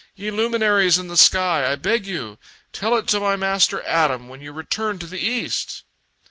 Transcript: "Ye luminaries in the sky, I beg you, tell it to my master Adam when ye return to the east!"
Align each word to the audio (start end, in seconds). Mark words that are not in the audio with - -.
"Ye 0.15 0.31
luminaries 0.31 0.97
in 0.97 1.09
the 1.09 1.15
sky, 1.15 1.71
I 1.71 1.75
beg 1.75 2.07
you, 2.07 2.39
tell 2.73 2.95
it 2.97 3.05
to 3.09 3.19
my 3.19 3.35
master 3.35 3.83
Adam 3.85 4.29
when 4.29 4.41
ye 4.41 4.49
return 4.49 4.97
to 4.97 5.05
the 5.05 5.19
east!" 5.19 5.83